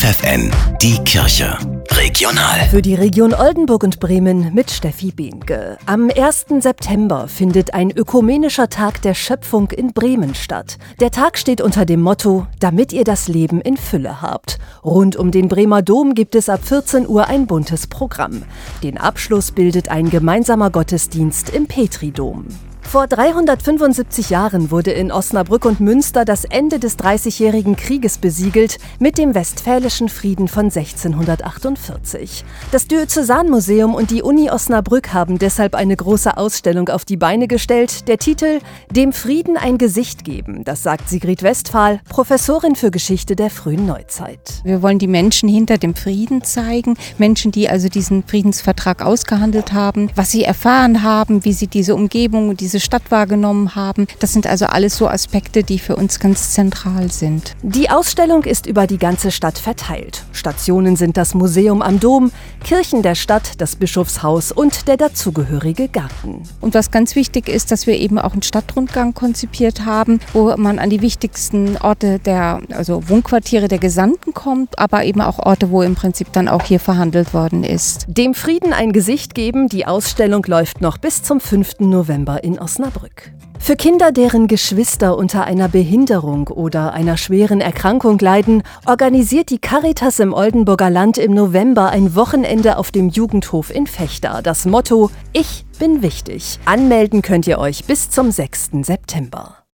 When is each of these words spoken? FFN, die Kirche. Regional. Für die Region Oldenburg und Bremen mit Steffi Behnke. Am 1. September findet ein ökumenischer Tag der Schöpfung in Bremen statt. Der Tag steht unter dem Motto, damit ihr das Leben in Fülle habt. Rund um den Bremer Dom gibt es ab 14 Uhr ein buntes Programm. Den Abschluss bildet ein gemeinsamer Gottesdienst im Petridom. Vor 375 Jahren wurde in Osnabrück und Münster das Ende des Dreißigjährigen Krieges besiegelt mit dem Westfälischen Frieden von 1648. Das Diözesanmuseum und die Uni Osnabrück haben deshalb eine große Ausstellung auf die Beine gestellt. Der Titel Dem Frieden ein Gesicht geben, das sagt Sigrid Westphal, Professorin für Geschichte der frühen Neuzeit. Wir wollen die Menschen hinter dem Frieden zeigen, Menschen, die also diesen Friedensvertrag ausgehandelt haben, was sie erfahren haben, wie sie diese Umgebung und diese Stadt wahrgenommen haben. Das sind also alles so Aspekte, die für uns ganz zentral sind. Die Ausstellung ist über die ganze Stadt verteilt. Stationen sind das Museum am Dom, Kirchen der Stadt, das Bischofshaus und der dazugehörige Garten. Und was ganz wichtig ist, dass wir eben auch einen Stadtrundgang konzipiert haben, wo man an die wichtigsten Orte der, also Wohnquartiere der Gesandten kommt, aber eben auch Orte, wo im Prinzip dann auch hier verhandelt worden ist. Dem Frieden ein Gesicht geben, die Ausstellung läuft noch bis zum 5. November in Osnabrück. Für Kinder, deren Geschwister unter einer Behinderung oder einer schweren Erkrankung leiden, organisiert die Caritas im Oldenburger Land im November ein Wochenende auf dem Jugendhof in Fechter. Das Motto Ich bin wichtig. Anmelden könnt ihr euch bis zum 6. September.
FFN, 0.00 0.50
die 0.80 0.96
Kirche. 1.04 1.58
Regional. 1.90 2.58
Für 2.70 2.80
die 2.80 2.94
Region 2.94 3.34
Oldenburg 3.34 3.82
und 3.82 4.00
Bremen 4.00 4.54
mit 4.54 4.70
Steffi 4.70 5.12
Behnke. 5.12 5.76
Am 5.84 6.08
1. 6.08 6.46
September 6.60 7.28
findet 7.28 7.74
ein 7.74 7.90
ökumenischer 7.90 8.70
Tag 8.70 9.02
der 9.02 9.12
Schöpfung 9.12 9.70
in 9.72 9.92
Bremen 9.92 10.34
statt. 10.34 10.78
Der 11.00 11.10
Tag 11.10 11.36
steht 11.36 11.60
unter 11.60 11.84
dem 11.84 12.00
Motto, 12.00 12.46
damit 12.60 12.94
ihr 12.94 13.04
das 13.04 13.28
Leben 13.28 13.60
in 13.60 13.76
Fülle 13.76 14.22
habt. 14.22 14.58
Rund 14.82 15.16
um 15.16 15.30
den 15.30 15.48
Bremer 15.48 15.82
Dom 15.82 16.14
gibt 16.14 16.34
es 16.34 16.48
ab 16.48 16.60
14 16.64 17.06
Uhr 17.06 17.26
ein 17.26 17.46
buntes 17.46 17.86
Programm. 17.86 18.44
Den 18.82 18.96
Abschluss 18.96 19.52
bildet 19.52 19.90
ein 19.90 20.08
gemeinsamer 20.08 20.70
Gottesdienst 20.70 21.50
im 21.50 21.66
Petridom. 21.66 22.46
Vor 22.90 23.06
375 23.06 24.30
Jahren 24.30 24.72
wurde 24.72 24.90
in 24.90 25.12
Osnabrück 25.12 25.64
und 25.64 25.78
Münster 25.78 26.24
das 26.24 26.44
Ende 26.44 26.80
des 26.80 26.96
Dreißigjährigen 26.96 27.76
Krieges 27.76 28.18
besiegelt 28.18 28.78
mit 28.98 29.16
dem 29.16 29.36
Westfälischen 29.36 30.08
Frieden 30.08 30.48
von 30.48 30.64
1648. 30.64 32.44
Das 32.72 32.88
Diözesanmuseum 32.88 33.94
und 33.94 34.10
die 34.10 34.24
Uni 34.24 34.50
Osnabrück 34.50 35.14
haben 35.14 35.38
deshalb 35.38 35.76
eine 35.76 35.94
große 35.94 36.36
Ausstellung 36.36 36.88
auf 36.88 37.04
die 37.04 37.16
Beine 37.16 37.46
gestellt. 37.46 38.08
Der 38.08 38.18
Titel 38.18 38.58
Dem 38.90 39.12
Frieden 39.12 39.56
ein 39.56 39.78
Gesicht 39.78 40.24
geben, 40.24 40.64
das 40.64 40.82
sagt 40.82 41.08
Sigrid 41.08 41.44
Westphal, 41.44 42.00
Professorin 42.08 42.74
für 42.74 42.90
Geschichte 42.90 43.36
der 43.36 43.50
frühen 43.50 43.86
Neuzeit. 43.86 44.62
Wir 44.64 44.82
wollen 44.82 44.98
die 44.98 45.06
Menschen 45.06 45.48
hinter 45.48 45.78
dem 45.78 45.94
Frieden 45.94 46.42
zeigen, 46.42 46.96
Menschen, 47.18 47.52
die 47.52 47.68
also 47.68 47.88
diesen 47.88 48.24
Friedensvertrag 48.24 49.00
ausgehandelt 49.00 49.72
haben, 49.72 50.10
was 50.16 50.32
sie 50.32 50.42
erfahren 50.42 51.04
haben, 51.04 51.44
wie 51.44 51.52
sie 51.52 51.68
diese 51.68 51.94
Umgebung 51.94 52.48
und 52.48 52.58
diese 52.58 52.79
Stadt 52.80 53.10
wahrgenommen 53.10 53.74
haben. 53.74 54.06
Das 54.18 54.32
sind 54.32 54.46
also 54.46 54.66
alles 54.66 54.96
so 54.96 55.08
Aspekte, 55.08 55.62
die 55.62 55.78
für 55.78 55.96
uns 55.96 56.20
ganz 56.20 56.52
zentral 56.52 57.10
sind. 57.10 57.56
Die 57.62 57.90
Ausstellung 57.90 58.44
ist 58.44 58.66
über 58.66 58.86
die 58.86 58.98
ganze 58.98 59.30
Stadt 59.30 59.58
verteilt. 59.58 60.24
Stationen 60.32 60.96
sind 60.96 61.16
das 61.16 61.34
Museum 61.34 61.82
am 61.82 62.00
Dom, 62.00 62.32
Kirchen 62.64 63.02
der 63.02 63.14
Stadt, 63.14 63.52
das 63.58 63.76
Bischofshaus 63.76 64.52
und 64.52 64.88
der 64.88 64.96
dazugehörige 64.96 65.88
Garten. 65.88 66.42
Und 66.60 66.74
was 66.74 66.90
ganz 66.90 67.14
wichtig 67.14 67.48
ist, 67.48 67.70
dass 67.70 67.86
wir 67.86 67.98
eben 67.98 68.18
auch 68.18 68.32
einen 68.32 68.42
Stadtrundgang 68.42 69.14
konzipiert 69.14 69.84
haben, 69.84 70.20
wo 70.32 70.54
man 70.56 70.78
an 70.78 70.90
die 70.90 71.02
wichtigsten 71.02 71.76
Orte 71.78 72.18
der, 72.18 72.60
also 72.70 73.08
Wohnquartiere 73.08 73.68
der 73.68 73.78
Gesandten 73.78 74.34
kommt, 74.34 74.78
aber 74.78 75.04
eben 75.04 75.20
auch 75.20 75.38
Orte, 75.38 75.70
wo 75.70 75.82
im 75.82 75.94
Prinzip 75.94 76.32
dann 76.32 76.48
auch 76.48 76.62
hier 76.62 76.80
verhandelt 76.80 77.34
worden 77.34 77.64
ist. 77.64 78.06
Dem 78.08 78.34
Frieden 78.34 78.72
ein 78.72 78.92
Gesicht 78.92 79.34
geben, 79.34 79.68
die 79.68 79.86
Ausstellung 79.86 80.44
läuft 80.46 80.80
noch 80.80 80.98
bis 80.98 81.22
zum 81.22 81.40
5. 81.40 81.80
November 81.80 82.42
in 82.44 82.58
Osnabrück. 82.70 83.32
Für 83.58 83.74
Kinder, 83.74 84.12
deren 84.12 84.46
Geschwister 84.46 85.18
unter 85.18 85.42
einer 85.42 85.68
Behinderung 85.68 86.46
oder 86.46 86.92
einer 86.92 87.16
schweren 87.16 87.60
Erkrankung 87.60 88.16
leiden, 88.20 88.62
organisiert 88.86 89.50
die 89.50 89.58
Caritas 89.58 90.20
im 90.20 90.32
Oldenburger 90.32 90.88
Land 90.88 91.18
im 91.18 91.34
November 91.34 91.90
ein 91.90 92.14
Wochenende 92.14 92.78
auf 92.78 92.92
dem 92.92 93.08
Jugendhof 93.08 93.74
in 93.74 93.88
Fechter. 93.88 94.40
Das 94.44 94.66
Motto 94.66 95.10
Ich 95.32 95.66
bin 95.80 96.00
wichtig. 96.00 96.60
Anmelden 96.64 97.22
könnt 97.22 97.48
ihr 97.48 97.58
euch 97.58 97.86
bis 97.86 98.08
zum 98.08 98.30
6. 98.30 98.70
September. 98.82 99.59